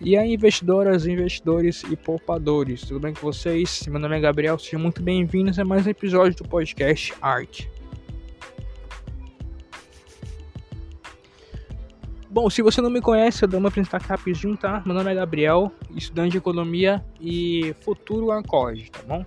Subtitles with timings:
[0.00, 3.84] E aí, investidoras, investidores e poupadores, tudo bem com vocês?
[3.88, 7.66] Meu nome é Gabriel, sejam muito bem-vindos a mais um episódio do podcast Art.
[12.30, 14.80] Bom, se você não me conhece, eu dou uma apresentar rapidinho, tá?
[14.86, 19.26] Meu nome é Gabriel, estudante de economia e futuro Ancord, tá bom?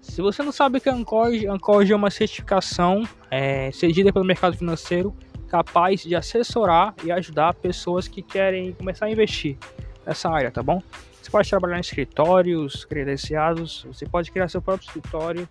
[0.00, 3.02] Se você não sabe o que é Ancord, Ancord é uma certificação
[3.32, 5.12] é, cedida pelo mercado financeiro
[5.48, 9.58] capaz de assessorar e ajudar pessoas que querem começar a investir
[10.06, 10.82] nessa área, tá bom?
[11.20, 15.48] Você pode trabalhar em escritórios credenciados, você pode criar seu próprio escritório.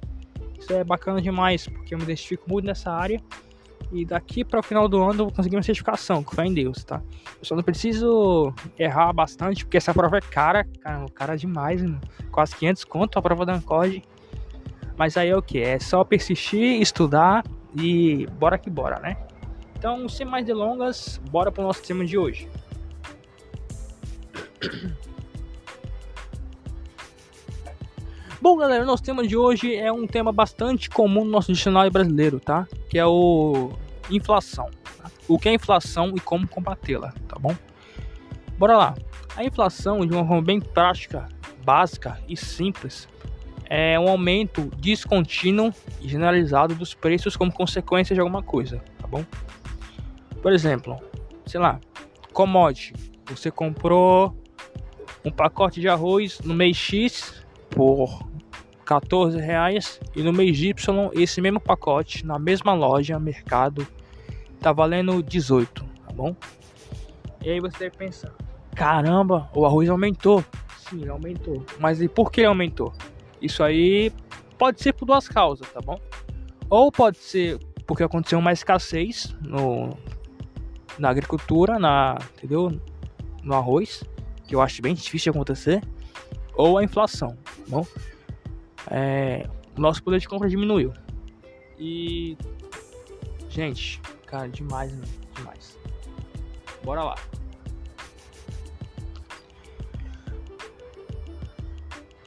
[0.59, 3.19] Isso é bacana demais, porque eu me identifico muito nessa área.
[3.91, 6.53] E daqui para o final do ano eu vou conseguir uma certificação, com fé em
[6.53, 7.01] Deus, tá?
[7.39, 11.99] Eu só não preciso errar bastante, porque essa prova é cara, cara, cara demais, mano.
[12.31, 14.03] quase 500 conto a prova da Ancord.
[14.97, 15.59] Mas aí é o que?
[15.59, 17.43] É só persistir, estudar
[17.75, 19.17] e bora que bora, né?
[19.77, 22.47] Então, sem mais delongas, bora pro nosso tema de hoje.
[28.41, 32.39] Bom, galera, nosso tema de hoje é um tema bastante comum no nosso dicionário brasileiro,
[32.39, 32.67] tá?
[32.89, 33.71] Que é o
[34.09, 34.69] inflação.
[34.97, 35.09] Tá?
[35.27, 37.55] O que é inflação e como combatê-la, tá bom?
[38.57, 38.95] Bora lá.
[39.35, 41.27] A inflação, de uma forma bem prática,
[41.63, 43.07] básica e simples,
[43.69, 49.25] é um aumento descontínuo e generalizado dos preços como consequência de alguma coisa, tá bom?
[50.41, 50.99] Por exemplo,
[51.45, 51.79] sei lá,
[52.33, 52.93] commodity.
[53.29, 54.42] Você comprou
[55.25, 58.27] um pacote de arroz no mês X por
[58.85, 63.87] 14 reais e no mês Y esse mesmo pacote na mesma loja, mercado,
[64.59, 66.35] tá valendo 18, tá bom?
[67.41, 68.33] E aí você deve pensar,
[68.75, 70.43] caramba, o arroz aumentou.
[70.77, 71.65] Sim, aumentou.
[71.79, 72.93] Mas e por que aumentou?
[73.41, 74.11] Isso aí
[74.57, 75.99] pode ser por duas causas, tá bom?
[76.69, 79.97] Ou pode ser porque aconteceu uma escassez no,
[80.97, 82.71] na agricultura, na, entendeu?
[83.43, 84.03] No arroz
[84.53, 85.83] que eu acho bem difícil de acontecer,
[86.53, 87.87] ou a inflação, tá bom?
[88.91, 90.93] É, nosso poder de compra diminuiu.
[91.79, 92.37] E
[93.49, 95.03] gente, cara, demais, né?
[95.35, 95.79] demais.
[96.83, 97.15] Bora lá.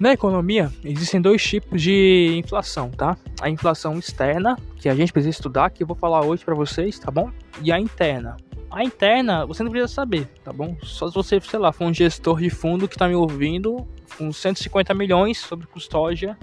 [0.01, 3.17] Na economia, existem dois tipos de inflação, tá?
[3.41, 6.99] A inflação externa, que a gente precisa estudar, que eu vou falar hoje para vocês,
[6.99, 7.31] tá bom?
[7.63, 8.37] E a interna,
[8.77, 10.77] a interna, você não precisa saber, tá bom?
[10.83, 13.89] Só se você, sei lá, for um gestor de fundo que tá me ouvindo,
[14.19, 16.37] com 150 milhões sobre custódia,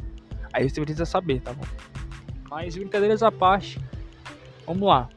[0.51, 1.61] aí você precisa saber, tá bom?
[2.49, 3.79] Mas brincadeiras à parte,
[4.65, 5.09] vamos lá.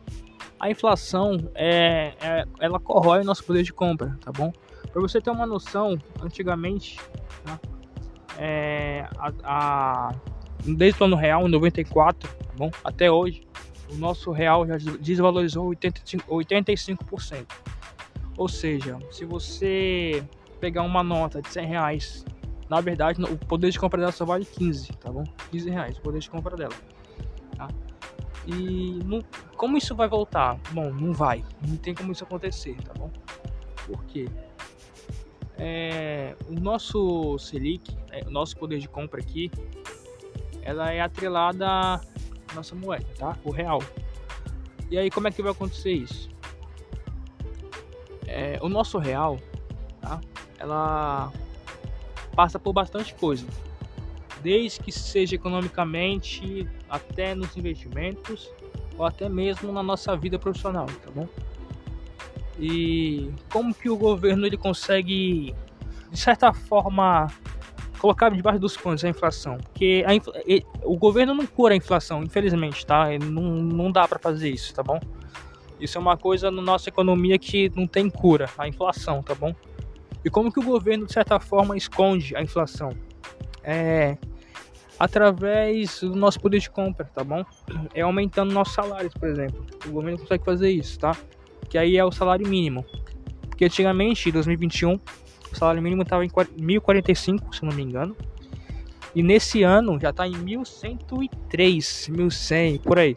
[0.61, 4.53] A inflação, é, é, ela corrói o nosso poder de compra, tá bom?
[4.93, 7.01] Para você ter uma noção, antigamente,
[7.47, 7.59] tá?
[8.39, 10.15] é, a, a,
[10.67, 12.71] desde o ano real, em 94, tá bom?
[12.85, 13.41] Até hoje,
[13.91, 17.47] o nosso real já desvalorizou 85%, 85%.
[18.37, 20.25] Ou seja, se você
[20.61, 22.25] pegar uma nota de 100 reais,
[22.69, 25.25] na verdade o poder de compra dela só vale 15, tá bom?
[25.51, 26.75] 15 reais o poder de compra dela.
[27.57, 27.69] Tá?
[28.47, 29.23] E não,
[29.57, 30.59] como isso vai voltar?
[30.73, 31.45] Bom, não vai.
[31.67, 33.11] Não tem como isso acontecer, tá bom?
[33.87, 34.29] Por quê?
[35.59, 39.51] É, o nosso Selic, é, o nosso poder de compra aqui,
[40.63, 42.01] ela é atrelada
[42.55, 43.37] nossa moeda, tá?
[43.45, 43.83] O real.
[44.91, 46.29] E aí, como é que vai acontecer isso?
[48.27, 49.39] É, o nosso real,
[50.01, 50.21] tá?
[50.59, 51.33] Ela
[52.35, 53.47] passa por bastante coisa,
[54.43, 58.51] desde que seja economicamente, até nos investimentos,
[58.99, 61.29] ou até mesmo na nossa vida profissional, tá bom?
[62.59, 65.55] E como que o governo ele consegue,
[66.11, 67.27] de certa forma,
[68.07, 69.59] colocar debaixo dos panos a inflação.
[69.59, 70.33] Porque a infla...
[70.85, 73.09] o governo não cura a inflação, infelizmente, tá?
[73.19, 75.01] Não, não dá para fazer isso, tá bom?
[75.81, 79.55] Isso é uma coisa na nossa economia que não tem cura, a inflação, tá bom?
[80.25, 82.91] E como que o governo, de certa forma, esconde a inflação?
[83.63, 84.17] É
[84.99, 87.45] através do nosso poder de compra, tá bom?
[87.93, 89.67] É aumentando nossos salários, por exemplo.
[89.85, 91.15] O governo consegue fazer isso, tá?
[91.69, 92.83] Que aí é o salário mínimo.
[93.51, 94.99] Porque antigamente, em 2021,
[95.57, 98.15] o salário mínimo estava em 1.045, se não me engano.
[99.15, 103.17] E nesse ano já está em 1.103, 1.100, por aí.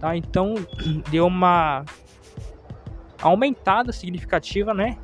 [0.00, 0.16] Tá?
[0.16, 0.54] Então
[1.10, 1.84] deu uma
[3.20, 4.96] aumentada significativa, né?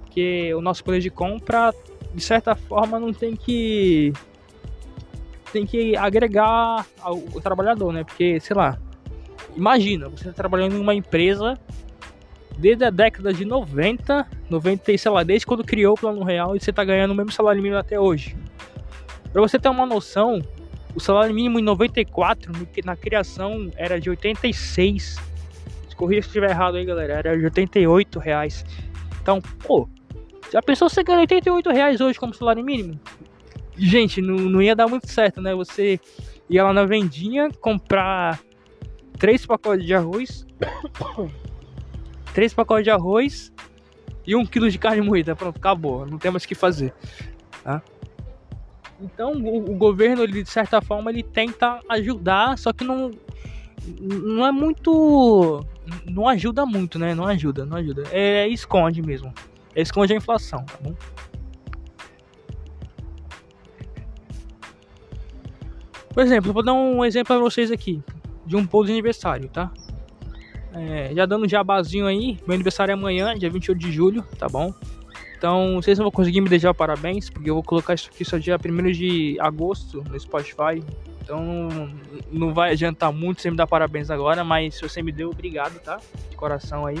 [0.00, 1.74] Porque o nosso poder de compra,
[2.14, 4.12] de certa forma, não tem que
[5.52, 8.04] tem que agregar ao trabalhador, né?
[8.04, 8.78] Porque, sei lá,
[9.56, 11.58] imagina, você está trabalhando em uma empresa
[12.62, 16.60] desde a década de 90, 90, sei lá, desde quando criou o Plano Real e
[16.60, 18.36] você tá ganhando o mesmo salário mínimo até hoje.
[19.32, 20.40] Para você ter uma noção,
[20.94, 22.52] o salário mínimo em 94,
[22.84, 25.16] na criação, era de 86.
[25.96, 28.64] Corrija se estiver errado aí, galera, era de 88 reais.
[29.20, 29.88] Então, pô,
[30.52, 32.98] Já pensou você ganhar 88 reais hoje como salário mínimo?
[33.76, 35.54] Gente, não, não ia dar muito certo, né?
[35.54, 35.98] Você
[36.48, 38.38] ia lá na vendinha comprar
[39.18, 40.46] três pacotes de arroz,
[42.32, 43.52] três pacotes de arroz
[44.26, 45.34] e um quilo de carne moída.
[45.34, 46.06] Pronto, acabou.
[46.06, 46.92] Não tem mais o que fazer.
[47.62, 47.82] Tá?
[49.00, 53.10] Então o, o, governo, ele, de certa forma, ele tenta ajudar, só que não,
[54.00, 55.64] não é muito.
[56.08, 57.14] Não ajuda muito, né?
[57.14, 58.04] Não ajuda, não ajuda.
[58.12, 59.32] É, esconde mesmo.
[59.74, 60.94] É, esconde a inflação, tá bom?
[66.10, 68.02] Por exemplo, vou dar um exemplo para vocês aqui
[68.44, 69.72] de um bolo de aniversário, tá?
[70.74, 74.48] É, já dando um jabazinho aí, meu aniversário é amanhã, dia 28 de julho, tá
[74.48, 74.72] bom?
[75.36, 78.38] Então, vocês não vão conseguir me deixar parabéns, porque eu vou colocar isso aqui só
[78.38, 80.82] dia 1 de agosto no Spotify.
[81.20, 81.68] Então,
[82.30, 85.80] não vai adiantar muito você me dar parabéns agora, mas se você me deu, obrigado,
[85.80, 86.00] tá?
[86.30, 86.98] De coração aí.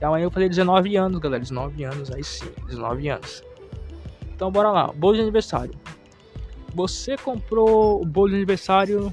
[0.00, 1.40] E amanhã eu falei 19 anos, galera.
[1.40, 3.42] 19 anos, aí sim, 19 anos.
[4.34, 4.92] Então, bora lá.
[4.92, 5.74] Bolo de aniversário.
[6.74, 9.12] Você comprou o bolo de aniversário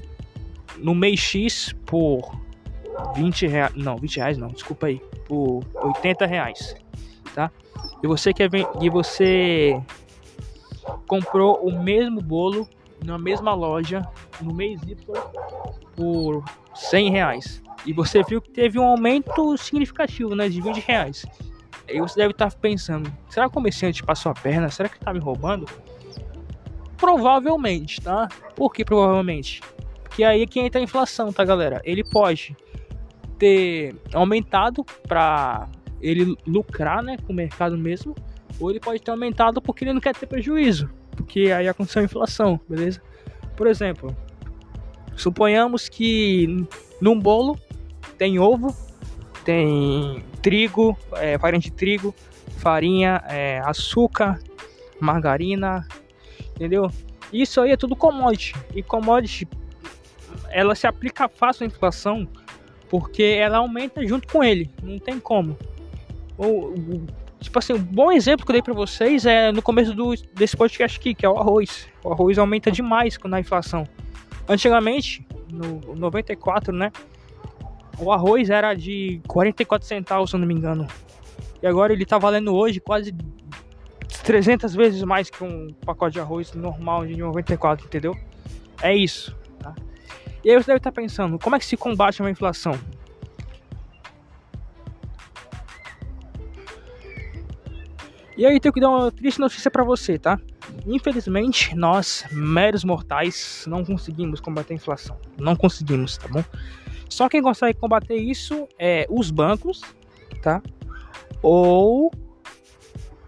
[0.78, 2.40] no mês X por
[3.14, 3.74] 20 reais.
[3.74, 5.00] Não, 20 reais não, desculpa aí.
[5.26, 6.74] Por 80 reais.
[7.34, 7.50] Tá?
[8.02, 8.66] E você quer ver.
[8.80, 9.80] E você
[11.06, 12.68] comprou o mesmo bolo
[13.04, 14.02] na mesma loja
[14.40, 14.96] no mês Y
[15.96, 16.44] por
[16.74, 17.62] 100 reais.
[17.84, 20.48] E você viu que teve um aumento significativo, né?
[20.48, 21.26] De 20 reais.
[21.88, 24.70] Aí você deve estar pensando: será que o comerciante passou a perna?
[24.70, 25.66] Será que está me roubando?
[26.96, 28.28] Provavelmente, tá?
[28.54, 29.60] Por que provavelmente?
[30.04, 31.80] Porque aí é que entra a inflação, tá, galera?
[31.84, 32.56] Ele pode
[33.42, 35.68] ter aumentado para
[36.00, 38.14] ele lucrar, né, com o mercado mesmo,
[38.60, 42.04] ou ele pode ter aumentado porque ele não quer ter prejuízo, porque aí aconteceu a
[42.04, 43.02] inflação, beleza?
[43.56, 44.16] Por exemplo,
[45.16, 46.64] suponhamos que
[47.00, 47.58] num bolo
[48.16, 48.76] tem ovo,
[49.44, 52.14] tem trigo, é, farinha de trigo,
[52.58, 54.38] farinha, é, açúcar,
[55.00, 55.84] margarina,
[56.54, 56.88] entendeu?
[57.32, 58.54] Isso aí é tudo commodity.
[58.72, 59.48] E commodity
[60.48, 62.28] ela se aplica fácil à inflação
[62.92, 65.56] porque ela aumenta junto com ele, não tem como.
[66.36, 66.74] Ou,
[67.40, 70.54] tipo assim, um bom exemplo que eu dei para vocês é no começo do, desse
[70.54, 71.88] podcast aqui, que é o arroz.
[72.04, 73.88] O arroz aumenta demais na inflação.
[74.46, 76.92] Antigamente, no 94, né?
[77.98, 80.86] O arroz era de 44 centavos, se eu não me engano.
[81.62, 83.14] E agora ele tá valendo hoje quase
[84.22, 88.14] 300 vezes mais que um pacote de arroz normal de 94, entendeu?
[88.82, 89.34] É isso?
[90.44, 92.78] E aí você deve estar pensando, como é que se combate uma inflação?
[98.36, 100.40] E aí tenho que dar uma triste notícia para você, tá?
[100.86, 105.16] Infelizmente, nós, meros mortais, não conseguimos combater a inflação.
[105.38, 106.42] Não conseguimos, tá bom?
[107.08, 109.82] Só quem consegue combater isso é os bancos,
[110.42, 110.62] tá?
[111.42, 112.10] Ou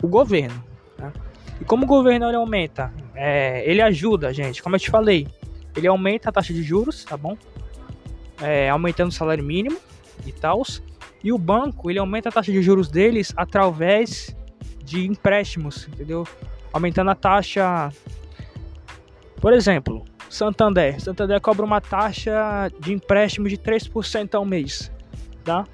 [0.02, 0.64] o governo.
[1.60, 5.28] E como o governo ele aumenta, é, ele ajuda, gente, como eu te falei,
[5.76, 7.36] ele aumenta a taxa de juros, tá bom?
[8.40, 9.78] É, aumentando o salário mínimo
[10.26, 10.62] e tal.
[11.22, 14.36] E o banco, ele aumenta a taxa de juros deles através
[14.84, 16.26] de empréstimos, entendeu?
[16.72, 17.90] Aumentando a taxa.
[19.40, 21.00] Por exemplo, Santander.
[21.00, 24.92] Santander cobra uma taxa de empréstimo de 3% ao mês,
[25.44, 25.66] tá?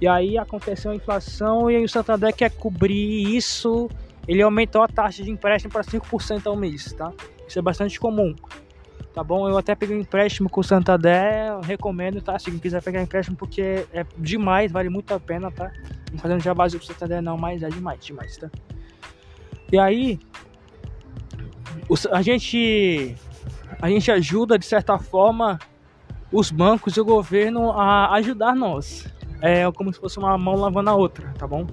[0.00, 3.88] E aí aconteceu a inflação e aí o Santander quer cobrir isso
[4.28, 7.10] ele aumentou a taxa de empréstimo para 5% ao mês, tá?
[7.48, 8.36] Isso é bastante comum.
[9.14, 9.48] Tá bom?
[9.48, 12.38] Eu até peguei um empréstimo com o Santander, recomendo, tá?
[12.38, 15.72] Se quiser pegar empréstimo, porque é demais, vale muito a pena, tá?
[16.12, 18.50] Não fazendo já base pro Santander não, mas é demais, demais, tá?
[19.72, 20.18] E aí,
[22.12, 23.16] a gente
[23.80, 25.58] a gente ajuda de certa forma
[26.32, 29.06] os bancos e o governo a ajudar nós.
[29.40, 31.66] É como se fosse uma mão lavando a outra, tá bom?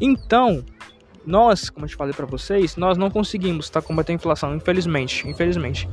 [0.00, 0.64] Então,
[1.26, 5.28] nós, como eu te falei para vocês, nós não conseguimos tá, combater a inflação, infelizmente,
[5.28, 5.88] infelizmente.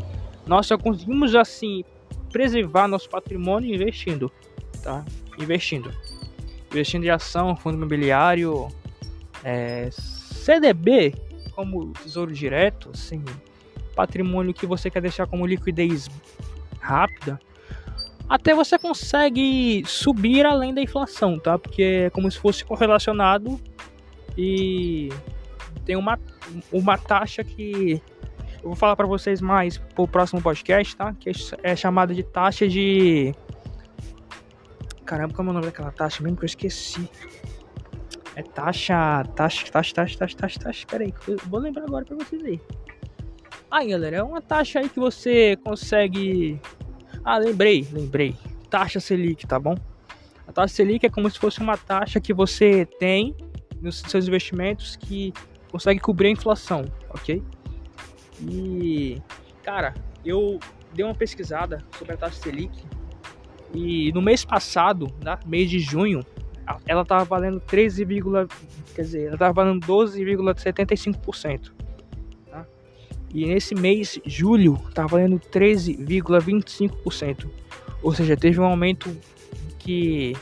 [0.46, 1.84] Nós só conseguimos assim
[2.32, 4.32] preservar nosso patrimônio investindo,
[4.82, 5.04] tá?
[5.38, 5.92] Investindo,
[6.72, 8.70] investindo em ação, fundo imobiliário,
[9.44, 11.14] é, CDB,
[11.52, 13.24] como tesouro direto, assim,
[13.96, 16.08] patrimônio que você quer deixar como liquidez
[16.80, 17.40] rápida,
[18.30, 21.58] até você consegue subir além da inflação, tá?
[21.58, 23.60] Porque é como se fosse correlacionado
[24.38, 25.10] e
[25.86, 26.20] tem uma,
[26.72, 28.02] uma taxa que
[28.62, 31.14] eu vou falar para vocês mais pro próximo podcast, tá?
[31.14, 31.32] Que
[31.64, 33.34] é chamada de taxa de
[35.08, 37.10] Caramba, como é o nome daquela taxa mesmo que eu esqueci?
[38.36, 40.80] É taxa, taxa, taxa, taxa, taxa, taxa, taxa.
[40.80, 42.60] Espera aí, eu vou lembrar agora para vocês aí.
[43.72, 46.60] Aí, galera, é uma taxa aí que você consegue
[47.24, 48.36] Ah, lembrei, lembrei.
[48.70, 49.76] Taxa Selic, tá bom?
[50.46, 53.34] A taxa Selic é como se fosse uma taxa que você tem
[53.82, 55.34] nos seus investimentos que
[55.72, 57.44] consegue cobrir a inflação, ok?
[58.42, 59.22] E,
[59.64, 59.94] cara,
[60.26, 60.60] eu
[60.94, 62.72] dei uma pesquisada sobre a taxa Selic
[63.74, 66.26] e no mês passado, né, mês de junho,
[66.86, 68.06] ela estava valendo 13,
[68.96, 71.72] quer dizer, ela estava valendo 12,75%.
[72.50, 72.66] Tá?
[73.34, 77.48] E nesse mês, julho, estava valendo 13,25%.
[78.02, 79.16] Ou seja, teve um aumento
[79.80, 80.36] que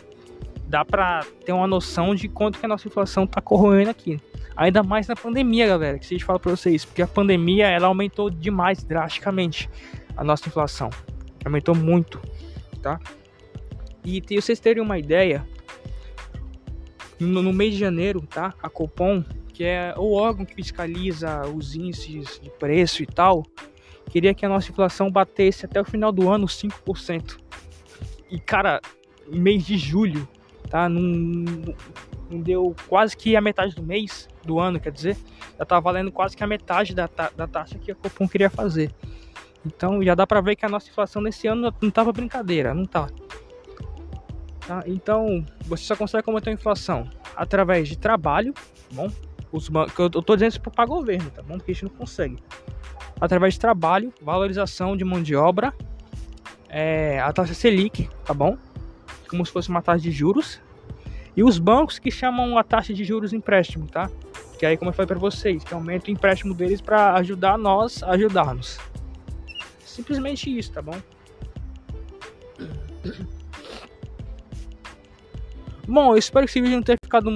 [0.68, 4.20] dá para ter uma noção de quanto que a nossa inflação está corroendo aqui.
[4.56, 7.88] Ainda mais na pandemia, galera, que a gente fala para vocês, porque a pandemia ela
[7.88, 9.70] aumentou demais, drasticamente,
[10.16, 10.90] a nossa inflação.
[11.44, 12.22] Aumentou muito,
[12.82, 13.00] tá?
[14.04, 15.46] E se vocês terem uma ideia,
[17.20, 18.54] no, no mês de janeiro, tá?
[18.62, 23.46] A Copom, que é o órgão que fiscaliza os índices de preço e tal,
[24.10, 27.38] queria que a nossa inflação batesse até o final do ano 5%.
[28.30, 28.82] E cara,
[29.28, 30.28] mês de julho,
[30.70, 30.90] tá?
[30.90, 31.02] Não,
[32.30, 35.18] não deu quase que a metade do mês do ano, quer dizer,
[35.58, 38.92] já tá valendo quase que a metade da, da taxa que a Copom queria fazer.
[39.66, 42.86] Então já dá para ver que a nossa inflação nesse ano não tava brincadeira, não
[42.86, 43.08] tá.
[44.68, 44.84] Tá?
[44.88, 49.12] Então, você só consegue combater a inflação através de trabalho, tá bom?
[49.52, 49.70] Os
[50.00, 51.58] eu tô dizendo isso para o governo, tá bom?
[51.58, 52.38] Porque a gente não consegue.
[53.22, 55.74] Através de trabalho, valorização de mão de obra,
[56.68, 58.58] é, a taxa Selic, tá bom?
[59.29, 60.62] Como se fosse uma taxa de juros.
[61.36, 64.10] E os bancos que chamam a taxa de juros empréstimo, tá?
[64.58, 68.01] Que aí, como eu falei para vocês, que aumenta o empréstimo deles para ajudar nós
[68.03, 68.79] a ajudar-nos.
[69.84, 70.98] Simplesmente isso, tá bom?
[75.88, 77.29] Bom, eu espero que esse vídeo não tenha ficado.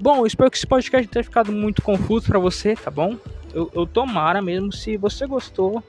[0.00, 3.16] Bom, eu espero que esse podcast não tenha ficado muito confuso para você, tá bom?
[3.52, 4.72] Eu, eu tomara mesmo.
[4.72, 5.82] Se você gostou,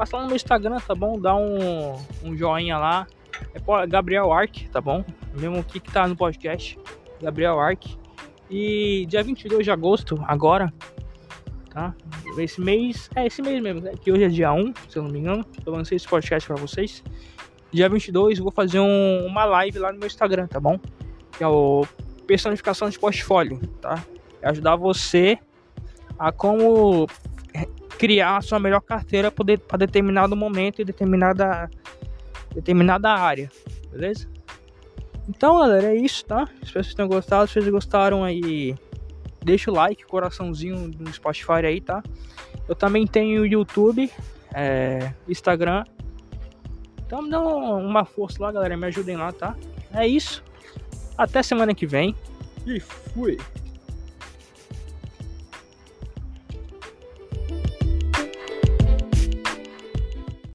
[0.00, 1.20] passa lá no meu Instagram, tá bom?
[1.20, 3.06] Dá um, um joinha lá.
[3.54, 5.04] É Gabriel Ark, tá bom?
[5.38, 6.78] Mesmo que tá no podcast.
[7.20, 7.98] Gabriel Ark.
[8.48, 10.72] E dia 22 de agosto, agora,
[11.68, 11.94] tá?
[12.38, 13.92] Esse mês, é esse mês mesmo, né?
[14.00, 15.44] que hoje é dia 1, se eu não me engano.
[15.64, 17.04] Eu lancei esse podcast para vocês
[17.72, 20.78] dia 22 eu vou fazer um, uma live lá no meu Instagram, tá bom?
[21.36, 21.86] Que é o
[22.26, 24.04] personificação de portfólio, tá?
[24.42, 25.38] É ajudar você
[26.18, 27.06] a como
[28.00, 31.70] criar a sua melhor carteira para determinado momento e determinada
[32.54, 33.50] determinada área,
[33.92, 34.26] beleza?
[35.28, 36.48] Então, galera, é isso, tá?
[36.54, 37.46] Espero que vocês tenham gostado.
[37.46, 38.74] Se vocês gostaram aí,
[39.44, 42.02] deixa o like, coraçãozinho no Spotify aí, tá?
[42.66, 44.10] Eu também tenho YouTube,
[44.52, 45.84] é, Instagram
[47.10, 48.76] então dá uma força lá, galera.
[48.76, 49.56] Me ajudem lá, tá?
[49.92, 50.44] É isso.
[51.18, 52.14] Até semana que vem.
[52.64, 53.36] E fui.